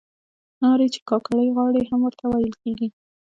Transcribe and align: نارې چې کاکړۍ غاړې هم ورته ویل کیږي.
نارې 0.61 0.87
چې 0.93 0.99
کاکړۍ 1.09 1.47
غاړې 1.55 1.81
هم 1.89 1.99
ورته 2.03 2.25
ویل 2.27 2.53
کیږي. 2.61 2.87